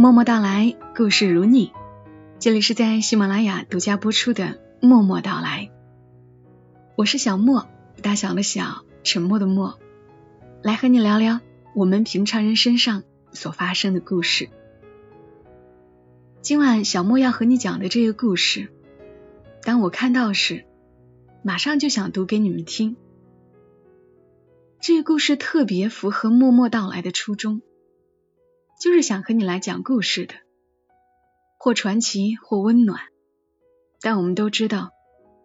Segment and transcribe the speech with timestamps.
[0.00, 1.72] 默默到来，故事如你。
[2.38, 4.44] 这里是在喜马拉雅独家播出的
[4.80, 5.72] 《默默到来》，
[6.94, 7.68] 我是小莫，
[8.00, 9.80] 大小的小，沉默的默，
[10.62, 11.40] 来和你聊聊
[11.74, 14.50] 我们平常人身上所发生的故事。
[16.42, 18.68] 今晚小莫要和你讲的这个故事，
[19.64, 20.64] 当我看到时，
[21.42, 22.96] 马上就想读给你们听。
[24.80, 27.62] 这个故事特别符合默默到来的初衷。
[28.78, 30.34] 就是想和你来讲故事的，
[31.58, 33.00] 或传奇，或温暖。
[34.00, 34.92] 但我们都知道，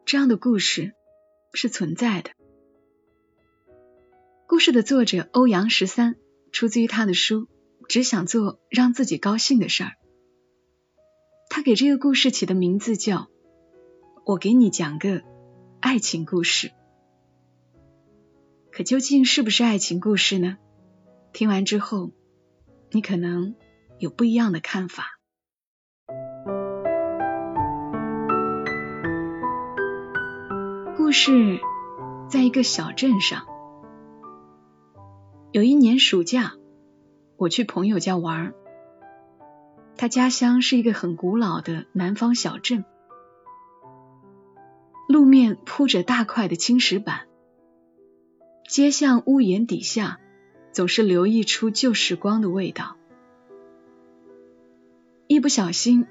[0.06, 0.94] 这样的故事
[1.52, 2.30] 是存在的。
[4.46, 6.16] 故事的作者欧阳十三，
[6.52, 7.46] 出自于他的书
[7.88, 9.90] 《只想做让自己高兴的事儿》。
[11.50, 13.30] 他给这个故事起的名字叫
[14.26, 15.24] “我给你讲个
[15.80, 16.72] 爱情故事”。
[18.72, 20.60] 可究竟是不是爱情故事呢？
[21.32, 22.12] 听完之后。
[22.96, 23.56] 你可能
[23.98, 25.20] 有不一样的看法。
[30.96, 31.60] 故事
[32.30, 33.48] 在一个小镇上。
[35.52, 36.54] 有一年暑假，
[37.36, 38.54] 我去朋友家玩。
[39.98, 42.86] 他家乡是一个很古老的南方小镇，
[45.08, 47.28] 路面铺着大块的青石板，
[48.70, 50.20] 街巷屋檐底下。
[50.74, 52.98] 总是留意出旧时光的味道，
[55.28, 56.08] 一不小心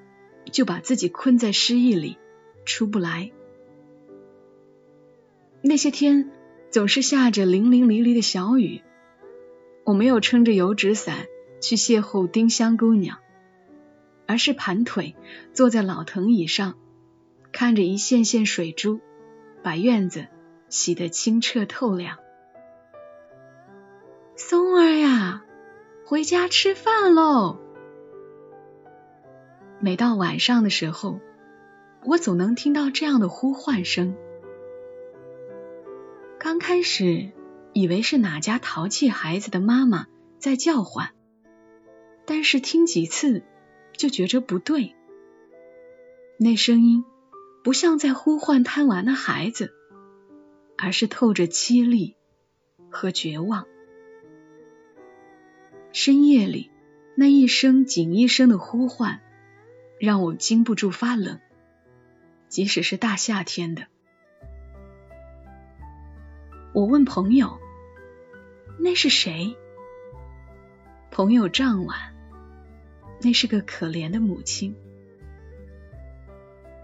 [0.52, 2.16] 就把自己困在失意里，
[2.64, 3.33] 出不来。
[5.62, 6.30] 那些天
[6.70, 8.83] 总是下着淋淋漓漓的小雨，
[9.84, 11.27] 我没有撑着油纸伞
[11.60, 13.18] 去邂逅丁香姑娘，
[14.27, 15.16] 而是盘腿
[15.52, 16.78] 坐在老藤椅上，
[17.50, 19.00] 看着一线线水珠
[19.64, 20.28] 把院子
[20.68, 22.21] 洗得清澈透亮。
[24.44, 25.44] 松儿呀，
[26.04, 27.60] 回家吃饭喽！
[29.78, 31.20] 每到晚上的时候，
[32.05, 34.17] 我总能听到这样的呼唤声。
[36.40, 37.30] 刚开始
[37.72, 40.08] 以为是哪家淘气孩子的妈妈
[40.40, 41.11] 在叫唤，
[42.27, 43.44] 但是听几次
[43.96, 44.96] 就觉着不对。
[46.36, 47.05] 那声音
[47.62, 49.72] 不像在呼唤贪玩的孩子，
[50.77, 52.17] 而是透着凄厉
[52.90, 53.67] 和绝望。
[55.92, 56.70] 深夜里，
[57.14, 59.20] 那一声紧一声的呼唤，
[60.01, 61.39] 让我禁不住发冷，
[62.48, 63.86] 即使是大夏天的。
[66.73, 67.58] 我问朋友
[68.80, 69.55] ：“那是谁？”
[71.13, 71.98] 朋友丈晚
[73.20, 74.74] ：“那是个可怜的母亲。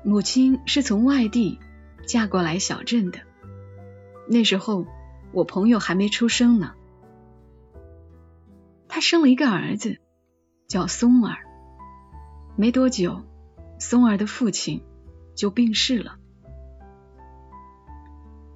[0.05, 1.59] 母亲是从外地
[2.07, 3.21] 嫁过来小镇的，
[4.29, 4.87] 那时候
[5.33, 6.75] 我朋友还没出生呢。”
[8.89, 9.99] 他生了一个儿子，
[10.67, 11.37] 叫松儿。
[12.57, 13.23] 没多久，
[13.79, 14.83] 松儿的父亲
[15.37, 16.17] 就病逝了。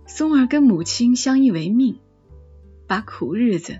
[0.06, 2.00] 松儿跟母亲相依为命，
[2.88, 3.78] 把苦日子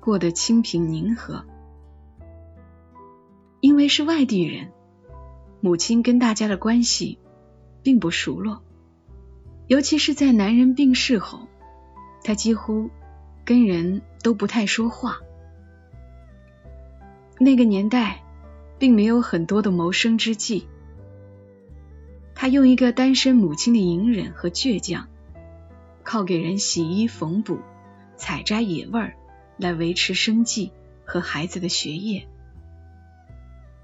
[0.00, 1.44] 过得清贫宁和。
[3.60, 4.72] 因为是外地人，
[5.60, 7.18] 母亲跟大家的关系
[7.82, 8.62] 并不熟络，
[9.68, 11.48] 尤其是在男人病逝后，
[12.22, 12.90] 她几乎
[13.44, 15.18] 跟人都不太说话。
[17.38, 18.22] 那个年代，
[18.78, 20.68] 并没有很多的谋生之计。
[22.34, 25.08] 他用一个单身母亲的隐忍和倔强，
[26.02, 27.58] 靠给人洗衣缝补、
[28.16, 29.14] 采摘野味儿
[29.56, 30.72] 来维持生计
[31.04, 32.28] 和孩子的学业。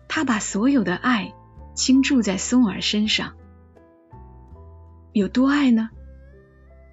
[0.09, 1.33] 他把所有的爱
[1.75, 3.35] 倾注在松儿身上，
[5.13, 5.91] 有多爱呢？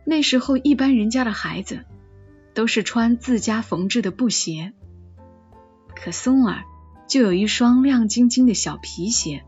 [0.06, 1.85] 那时候，一般人家的孩子
[2.53, 4.74] 都是穿自家缝制的布鞋。
[5.97, 6.63] 可松儿
[7.08, 9.44] 就有一双亮晶晶的小皮鞋。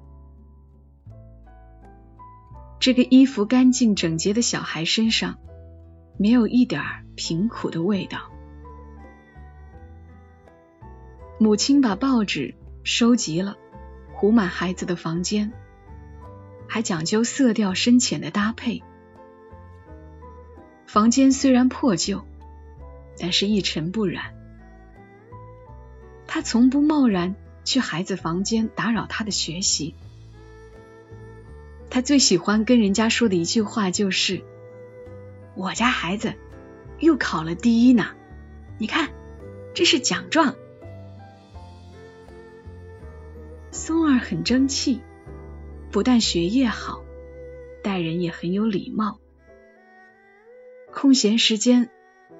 [2.79, 5.37] 这个衣服干净整洁的小孩身上
[6.17, 6.81] 没有一点
[7.15, 8.31] 贫苦的味道。
[11.39, 13.55] 母亲把报纸收集了，
[14.13, 15.51] 糊满孩子的房间，
[16.67, 18.81] 还讲究色调深浅的搭配。
[20.87, 22.25] 房间虽然破旧，
[23.19, 24.38] 但是一尘不染。
[26.31, 27.35] 他从不贸然
[27.65, 29.95] 去孩子房间打扰他的学习。
[31.89, 34.43] 他最喜欢跟人家说的一句话就是
[35.57, 36.35] ：“我家孩子
[36.99, 38.11] 又考了第一呢，
[38.77, 39.09] 你看，
[39.73, 40.53] 这是奖状。”
[43.73, 45.01] 松儿很争气，
[45.89, 47.03] 不但学业好，
[47.81, 49.19] 待人也很有礼貌。
[50.93, 51.89] 空闲时间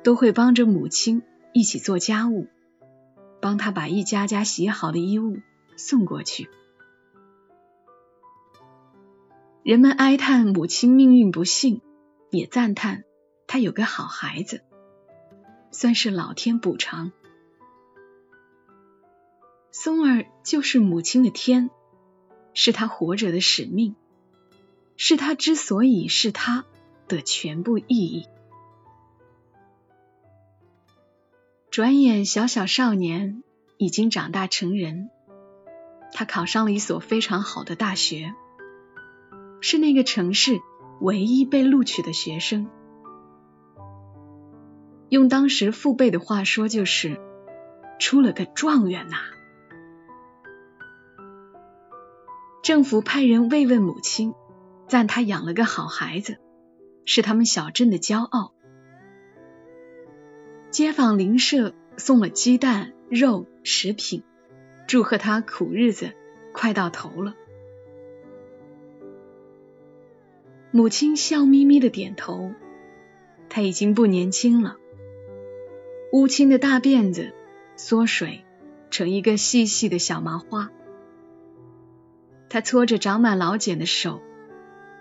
[0.04, 2.46] 都会帮着母亲一起做家务。
[3.42, 5.40] 帮他把一家家洗好的衣物
[5.76, 6.50] 送过去。
[9.64, 11.82] 人们哀叹母亲命运不幸，
[12.32, 13.04] 也赞叹
[13.46, 14.64] 她有个好孩子，
[15.72, 17.12] 算是老天补偿。
[19.72, 21.70] 松儿就是母亲的天，
[22.54, 23.96] 是她活着的使命，
[24.98, 26.66] 是她之所以是她
[27.08, 28.28] 的全部意义。
[31.80, 33.42] 转眼，小小少年
[33.78, 35.10] 已经长大成人，
[36.12, 38.34] 他考上了一所非常好的大学，
[39.62, 40.60] 是那个城市
[41.00, 42.68] 唯一被录取的学生。
[45.08, 47.18] 用当时父辈的话说，就是
[47.98, 49.16] 出了个状元呐。
[52.62, 54.34] 政府派人慰问母亲，
[54.90, 56.40] 赞他养了个好孩子，
[57.06, 58.52] 是他们小镇的骄傲。
[60.80, 64.24] 街坊邻舍送了鸡蛋、肉、食品，
[64.88, 66.14] 祝贺他苦日子
[66.54, 67.36] 快到头了。
[70.72, 72.54] 母亲笑眯眯的点头，
[73.50, 74.78] 她已经不年轻了，
[76.14, 77.34] 乌青的大辫子
[77.76, 78.46] 缩水
[78.90, 80.72] 成一个细细的小麻花。
[82.48, 84.22] 她搓着长满老茧的手，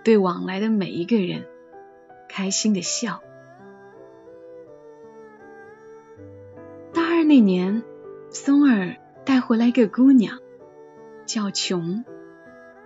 [0.03, 1.47] 对往来的每一个人
[2.29, 3.23] 开心的笑。
[7.29, 7.83] 那年，
[8.31, 8.97] 松儿
[9.27, 10.39] 带回来个姑娘，
[11.27, 12.07] 叫琼。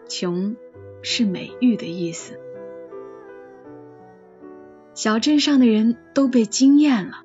[0.08, 0.56] 琼
[1.00, 2.40] 是美玉的意思。
[4.94, 7.22] 小镇上的人都被惊艳了。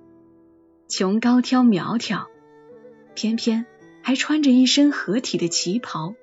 [0.88, 2.28] 琼高挑苗条，
[3.16, 3.66] 偏偏
[4.04, 6.14] 还穿着一身合体的旗袍，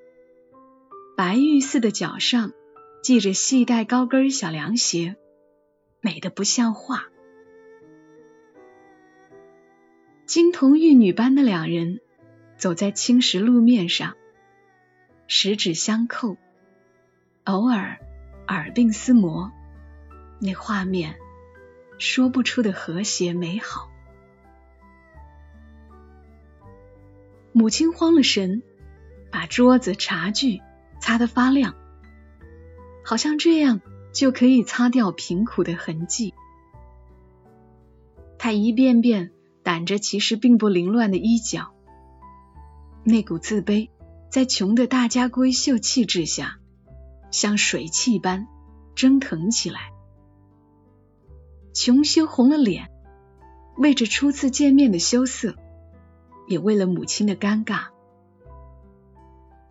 [1.17, 2.53] 白玉似的脚上
[3.03, 5.17] 系着细带高跟小凉鞋，
[5.99, 7.09] 美得不像话。
[10.25, 12.01] 金童玉女般的两人
[12.57, 14.15] 走在青石路面上，
[15.27, 16.37] 十指相扣，
[17.43, 17.99] 偶尔
[18.47, 19.51] 耳鬓厮磨，
[20.39, 21.15] 那画面
[21.99, 23.91] 说不出的和谐美好。
[27.51, 28.63] 母亲慌了神，
[29.31, 30.59] 把桌子茶具
[30.99, 31.75] 擦得发亮，
[33.03, 33.79] 好像这样
[34.11, 36.33] 就可以擦掉贫苦的痕迹。
[38.39, 39.33] 她一遍遍。
[39.65, 41.73] 掸着其实并不凌乱的衣角，
[43.03, 43.89] 那股自卑
[44.29, 46.59] 在穷的大家闺秀气质下，
[47.31, 48.47] 像水汽般
[48.93, 49.89] 蒸腾起来。
[51.73, 52.91] 穷羞红了脸，
[53.75, 55.55] 为着初次见面的羞涩，
[56.47, 57.87] 也为了母亲的尴尬。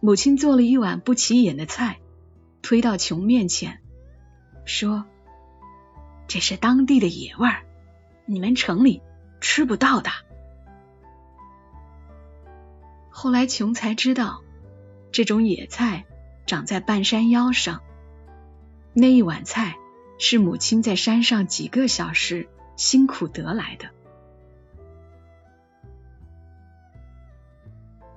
[0.01, 2.01] 母亲做了一碗不起眼的菜，
[2.63, 3.81] 推到琼面前，
[4.65, 5.05] 说
[6.27, 7.63] ：“这是当地的野味儿，
[8.27, 9.01] 你们城里。”
[9.45, 10.11] 吃不到的。
[13.11, 14.43] 后来琼才知道，
[15.13, 16.07] 这种野菜
[16.47, 17.83] 长在半山腰上。
[18.95, 19.77] 那一碗菜
[20.19, 23.91] 是母亲在山上几个小时辛苦得来的。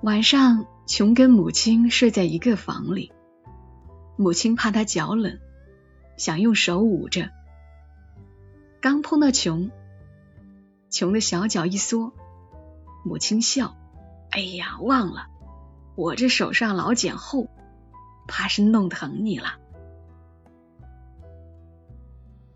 [0.00, 3.12] 晚上，琼跟母亲睡在一个房里。
[4.16, 5.38] 母亲怕他脚冷，
[6.16, 7.28] 想用手捂着。
[8.80, 9.70] 刚碰到琼。
[10.90, 12.12] 穷的小脚一缩，
[13.04, 13.76] 母亲笑
[14.32, 15.26] ：“哎呀，忘了，
[15.96, 17.48] 我这手上老茧厚，
[18.26, 19.58] 怕是弄疼你了。”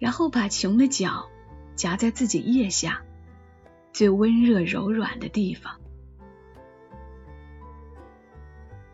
[0.00, 1.28] 然后把穷的脚
[1.76, 3.02] 夹在自己腋下
[3.92, 5.78] 最温热柔软的地方。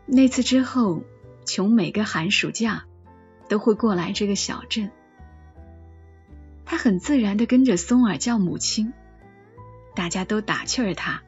[0.05, 1.03] 那次之后，
[1.45, 2.83] 穷每个寒暑假
[3.47, 4.91] 都会过来这个小镇，
[6.65, 8.91] 他很自然的跟着松儿叫母亲。
[9.99, 11.23] 大家都打趣儿他，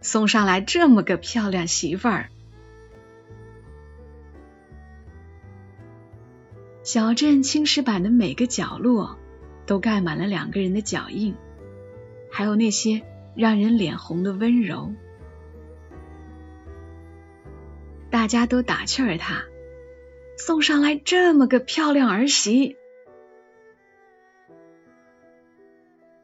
[0.00, 2.30] 送上来这么个漂亮媳妇儿。
[6.82, 9.18] 小镇青石板的每个角落
[9.66, 11.34] 都盖满了两个人的脚印，
[12.30, 13.02] 还有那些
[13.36, 14.94] 让人脸红的温柔。
[18.10, 19.44] 大家都打趣儿他，
[20.38, 22.78] 送上来这么个漂亮儿媳。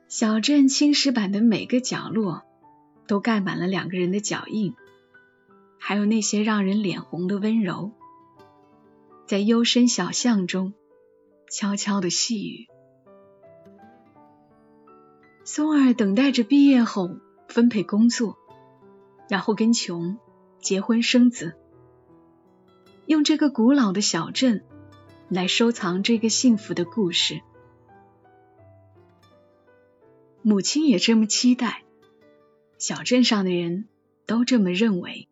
[0.09, 2.43] 小镇青石板的每个角落
[3.07, 4.75] 都盖满了两个人的脚印，
[5.79, 7.93] 还有那些让人脸红的温柔，
[9.27, 10.73] 在幽深小巷中
[11.51, 12.69] 悄悄的细语。
[15.45, 18.39] 松儿等待着毕业后分配工作，
[19.29, 20.19] 然后跟琼
[20.59, 21.55] 结婚生子，
[23.05, 24.65] 用这个古老的小镇
[25.29, 27.43] 来收藏这个幸福的故事。
[30.49, 31.83] 母亲也这么期待，
[32.79, 33.87] 小镇上的人
[34.25, 35.29] 都这么认为。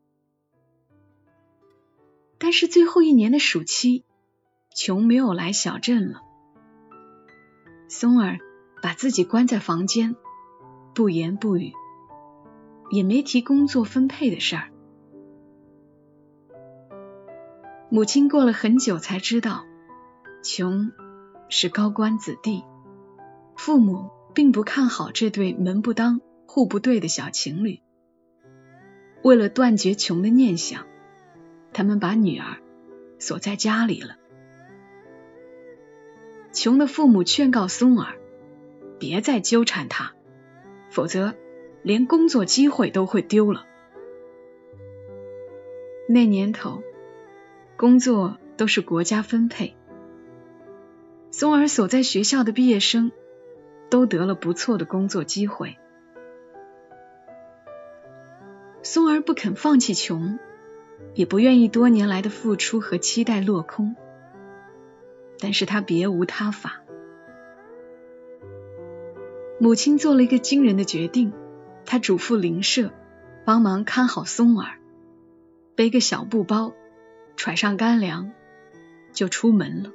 [2.37, 4.05] 但是最后一年的暑期，
[4.75, 6.21] 琼没有来小镇了。
[7.89, 8.41] 松儿
[8.83, 10.17] 把自己关在房间，
[10.95, 11.73] 不言不语，
[12.91, 14.71] 也没提工作分配的事儿。
[17.89, 19.65] 母亲过了很久才知道，
[20.45, 20.93] 琼
[21.49, 22.65] 是高官子弟，
[23.57, 27.81] 父母并不看好这对门不当户不对的小情侣。
[29.23, 30.87] 为了断绝琼的念想，
[31.73, 32.59] 他们把女儿
[33.19, 34.19] 锁在家里了。
[36.53, 38.19] 琼的父母劝告松儿，
[38.99, 40.13] 别再纠缠他，
[40.91, 41.35] 否则
[41.83, 43.65] 连工作机会都会丢了。
[46.11, 46.83] 那年头，
[47.79, 49.75] 工作都是国家分配，
[51.31, 53.13] 松儿所在学校的毕业生
[53.97, 55.79] 都得了不错的工作机会。
[58.83, 60.39] 松儿不肯放弃琼，
[61.15, 63.97] 也不愿意多年来的付出和期待落空。
[65.39, 66.83] 但是他别无他法。
[69.59, 71.33] 母亲做了一个惊人的决定，
[71.87, 72.91] 她嘱咐邻舍
[73.47, 74.77] 帮忙看好松儿，
[75.75, 76.75] 背个小布包，
[77.35, 78.33] 揣上干粮，
[79.15, 79.91] 就出门了。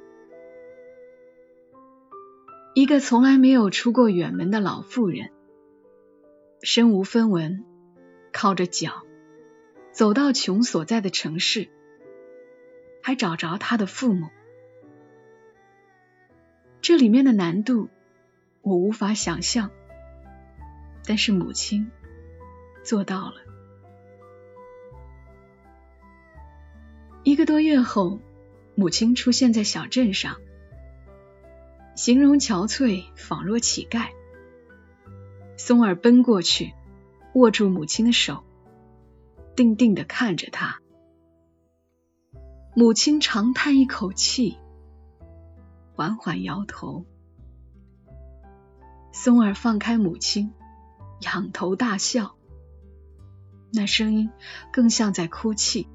[2.74, 5.30] 一个从来没有出过远门的老妇人，
[6.62, 7.64] 身无分文，
[8.32, 9.02] 靠着脚
[9.90, 11.68] 走到穷所在的城市，
[13.02, 14.28] 还找着他的父母。
[16.80, 17.90] 这里面的难度，
[18.62, 19.70] 我无法想象，
[21.06, 21.90] 但是母亲
[22.82, 23.34] 做到了。
[27.22, 28.18] 一个多月后，
[28.74, 30.40] 母亲出现在小镇上，
[31.94, 34.08] 形容憔悴，仿若乞丐。
[35.56, 36.72] 松儿奔过去，
[37.34, 38.42] 握住母亲的手，
[39.54, 40.80] 定定的看着她。
[42.74, 44.58] 母亲长叹一口气。
[45.94, 47.04] 缓缓摇头，
[49.12, 50.54] 松儿放开母亲，
[51.20, 52.34] 仰头大笑，
[53.74, 54.30] 那声音
[54.72, 55.86] 更像在哭泣。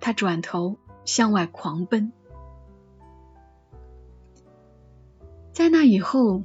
[0.00, 2.12] 他转头向外狂奔。
[5.56, 6.42] 在那以后，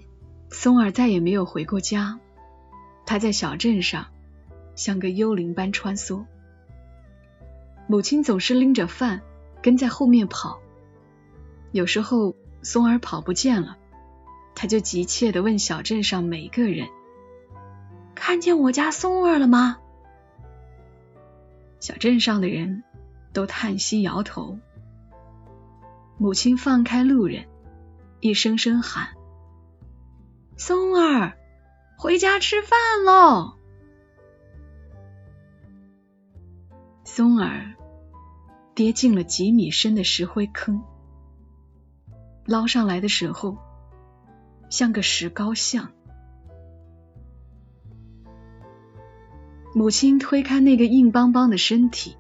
[0.52, 2.18] 松儿再也没有回过家。
[3.06, 4.08] 他在小镇上
[4.74, 6.24] 像个幽灵般穿梭，
[7.88, 9.22] 母亲总是拎着饭
[9.62, 10.62] 跟在后面跑。
[11.74, 13.76] 有时候松儿跑不见了，
[14.56, 16.88] 他就急切的问小镇上每个人
[18.16, 19.78] ：“看见我家松儿了吗？”
[21.82, 22.82] 小镇上的人
[23.34, 24.58] 都叹息摇头。
[26.18, 27.44] 母亲放开路人，
[28.22, 29.08] 一声声喊
[30.56, 31.34] ：“松儿，
[31.98, 33.56] 回家吃饭喽！”
[37.04, 37.74] 松儿
[38.76, 40.84] 跌进了几米深的石灰坑。
[42.46, 43.58] 捞上来的时候，
[44.70, 45.92] 像个石膏像。
[49.74, 52.18] 母亲推开那个硬邦邦的身体，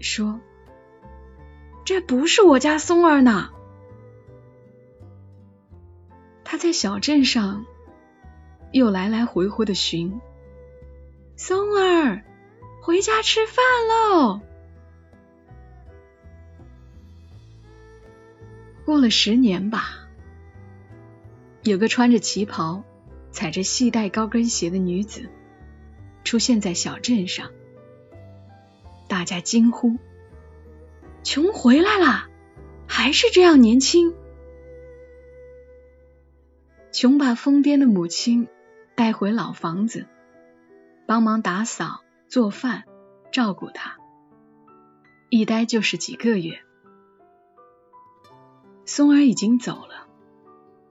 [0.00, 0.40] 说
[1.86, 3.50] ：“这不是我家松儿呢。
[6.50, 7.64] 他在小镇上
[8.72, 10.20] 又来来回回的寻
[11.36, 12.24] 松儿，
[12.82, 14.40] 回家吃饭喽。”
[18.84, 20.08] 过了十年吧，
[21.62, 22.82] 有个穿着旗袍、
[23.30, 25.30] 踩着细带高跟鞋的女子
[26.24, 27.52] 出现在小镇上，
[29.06, 29.98] 大家惊呼
[31.22, 32.26] ：“琼回来了，
[32.88, 34.12] 还是这样年轻。”
[36.92, 38.48] 琼把疯癫的母亲
[38.96, 40.06] 带回老房子，
[41.06, 42.84] 帮忙打扫、做饭、
[43.30, 43.98] 照顾她，
[45.28, 46.60] 一待就是几个月。
[48.84, 50.08] 松儿已经走了，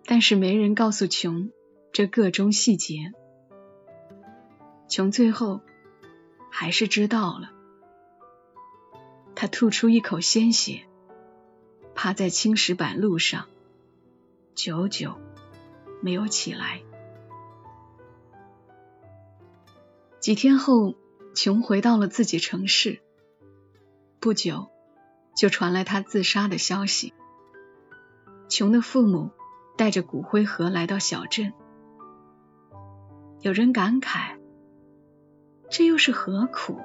[0.05, 1.51] 但是没人告诉琼
[1.91, 3.11] 这个中细节。
[4.87, 5.59] 琼最后
[6.49, 7.51] 还是知道了。
[9.35, 10.85] 他吐出一口鲜血，
[11.93, 13.47] 趴在青石板路上，
[14.55, 15.17] 久久
[16.01, 16.81] 没有起来。
[20.19, 20.95] 几天后，
[21.33, 23.01] 琼回到了自己城市，
[24.19, 24.67] 不久
[25.35, 27.13] 就传来他自杀的消息。
[28.49, 29.31] 琼的父母
[29.77, 31.53] 带着骨灰盒来到小镇，
[33.41, 34.37] 有人感慨
[35.69, 36.79] ：“这又是何苦？”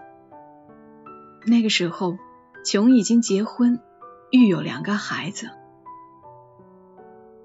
[1.46, 2.16] 那个时候，
[2.64, 3.80] 琼已经结婚，
[4.30, 5.50] 育有两个孩子。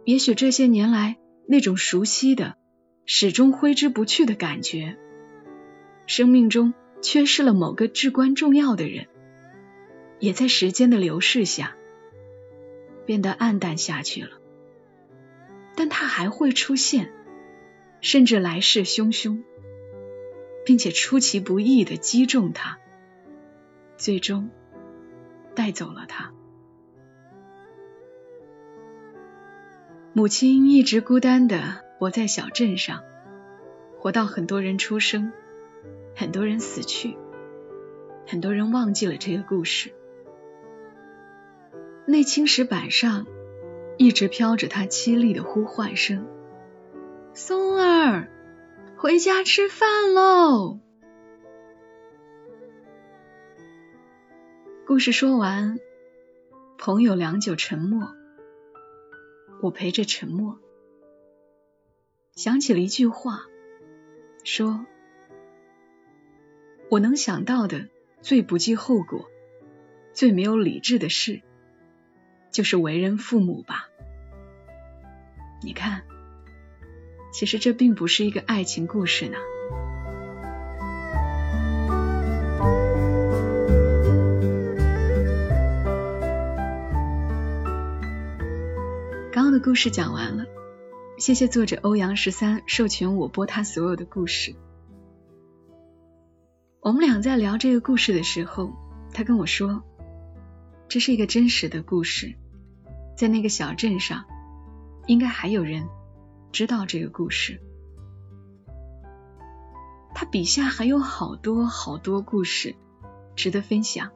[0.05, 1.18] 也许这些年来，
[1.51, 2.55] 那种熟悉的、
[3.07, 4.97] 始终挥之不去的感觉，
[6.05, 9.07] 生命中缺失了某个至关重要的人，
[10.19, 11.75] 也在时间的流逝下
[13.07, 14.39] 变得暗淡下去了。
[15.75, 17.11] 但他还会出现，
[17.99, 19.41] 甚至来势汹汹，
[20.67, 22.77] 并且出其不意的击中他，
[23.97, 24.51] 最终
[25.55, 26.31] 带走了他。
[30.19, 33.05] 母亲一直孤单的活在小镇上，
[33.97, 35.31] 活到很多人出生，
[36.13, 37.15] 很多人死去，
[38.27, 39.93] 很多人忘记了这个故事。
[42.05, 43.27] 那青石板上
[43.97, 46.27] 一直飘着他凄厉的呼唤声
[47.33, 48.27] ：“松儿，
[48.97, 50.81] 回家吃饭喽！”
[54.85, 55.79] 故事说完，
[56.77, 58.18] 朋友良久沉默。
[59.61, 60.57] 我陪着沉默，
[62.33, 63.41] 想起了一句话，
[64.45, 64.85] 说
[66.89, 67.89] ：“我能想到的
[68.21, 69.29] 最不计后果、
[70.13, 71.41] 最没有理智的事，
[72.51, 73.89] 就是为人父母吧。”
[75.61, 76.03] 你看，
[77.33, 79.37] 其实这并不是一个爱情故事呢。
[89.51, 90.45] 的故事讲完了，
[91.17, 94.55] 谢谢作者欧阳十三授权我播他所有的故事。
[96.81, 98.71] 我们俩在聊这个故事的时候，
[99.13, 99.83] 他跟我说，
[100.87, 102.35] 这是一个真实的故事，
[103.17, 104.25] 在那个小镇上，
[105.07, 105.87] 应该还有人
[106.51, 107.61] 知道这个故事。
[110.13, 112.75] 他笔下还有好多好多故事
[113.35, 114.11] 值得分享，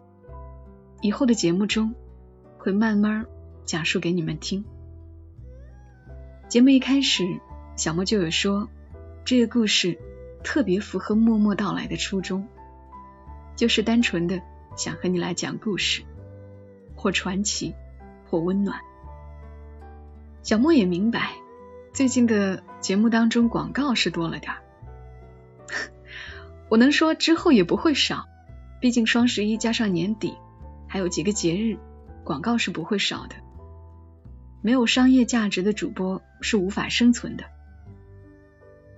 [1.02, 1.96] 以后的节目中
[2.58, 3.26] 会慢慢
[3.66, 4.66] 讲述给你们听。
[6.50, 7.40] 节目一开始，
[7.76, 8.70] 小莫就有说，
[9.26, 9.98] 这个故事
[10.44, 12.48] 特别符合默默到来的初衷，
[13.56, 14.40] 就是单纯的
[14.76, 16.04] 想和你来讲故事，
[16.96, 17.74] 或传奇，
[18.30, 18.80] 或温暖。
[20.44, 21.32] 小莫也明白，
[21.92, 24.62] 最近的节目当中广告是多了点儿，
[26.70, 28.28] 我能说之后也不会少，
[28.80, 30.38] 毕竟双十一加上年底，
[30.88, 31.80] 还有几个节日，
[32.24, 33.36] 广告是不会少的。
[34.64, 37.44] 没有商业价值的主播是无法生存的，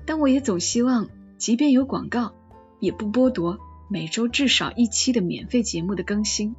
[0.06, 2.36] 但我也总希望，即便有广告，
[2.80, 3.58] 也不剥夺
[3.89, 6.56] 每周至少一期的免费节目的更新。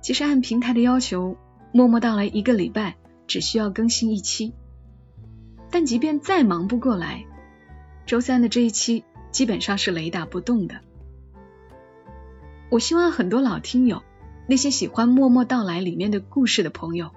[0.00, 1.36] 其实按平台的要求，
[1.72, 4.54] 默默到来一个礼拜只需要更新一期，
[5.70, 7.26] 但即便再忙不过来，
[8.06, 10.80] 周三的这一期基本上是雷打不动的。
[12.70, 14.02] 我希望很多老听友，
[14.48, 17.10] 那些喜欢默默到来里面的故事的朋友。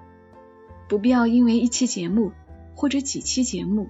[0.88, 2.32] 不必要因为一期节目
[2.74, 3.88] 或者几期节目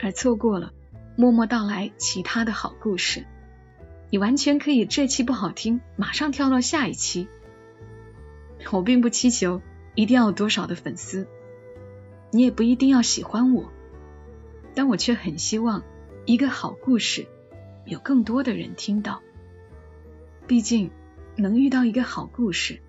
[0.00, 0.72] 而错过了
[1.16, 3.26] 默默到来其他的好故事。
[4.10, 7.28] 你完全可以这期不好听，马上跳到下一期。
[8.70, 9.60] 我并不祈求
[9.94, 11.26] 一定要有多少的粉丝，
[12.30, 13.70] 你也不一定要喜欢我，
[14.74, 15.82] 但我却很希望
[16.24, 17.26] 一个好故事
[17.84, 19.22] 有更多的人听到。
[20.46, 20.90] 毕竟
[21.36, 22.80] 能遇到一个好故事，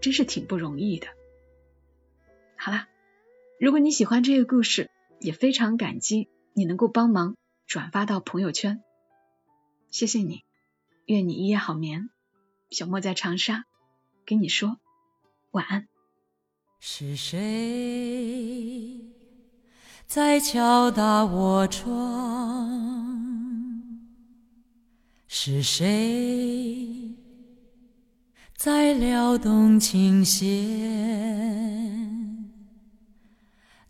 [0.00, 1.06] 真是挺不容易的。
[2.60, 2.88] 好啦，
[3.60, 4.90] 如果你喜欢这个故事，
[5.20, 8.82] 也非常感激你能够帮忙转发到朋友圈，
[9.90, 10.42] 谢谢你，
[11.06, 12.10] 愿你一夜好眠。
[12.70, 13.64] 小莫在长沙
[14.26, 14.78] 跟你说
[15.52, 15.86] 晚安。
[16.80, 19.00] 是谁
[20.06, 23.06] 在敲打我窗？
[25.28, 27.14] 是谁
[28.56, 32.07] 在撩动琴弦？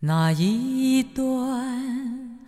[0.01, 2.39] 那一段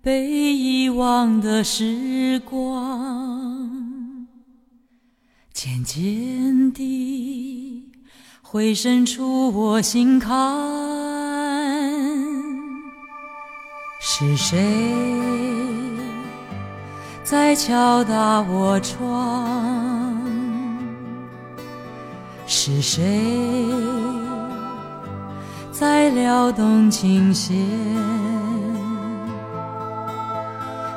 [0.00, 4.26] 被遗忘的时光，
[5.52, 7.92] 渐渐地
[8.40, 10.32] 回渗出我心坎。
[14.00, 14.56] 是谁
[17.22, 20.22] 在敲打我窗？
[22.46, 23.04] 是谁？
[25.76, 27.56] 在撩动琴弦，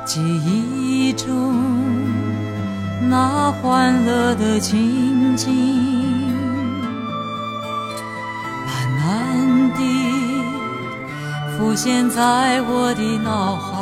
[0.06, 1.52] 记忆中
[3.10, 5.52] 那欢乐的情景，
[8.64, 9.82] 慢慢地
[11.58, 13.77] 浮现在我的脑海。